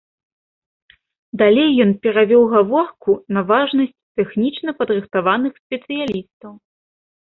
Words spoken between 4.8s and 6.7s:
падрыхтаваных спецыялістаў.